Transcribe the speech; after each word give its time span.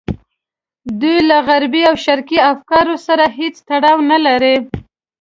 دوی 0.99 1.17
له 1.29 1.37
غربي 1.47 1.81
او 1.89 1.95
شرقي 2.05 2.39
افکارو 2.53 2.95
سره 3.07 3.25
هېڅ 3.37 3.55
تړاو 3.67 3.97
نه 4.11 4.17
لري. 4.25 4.55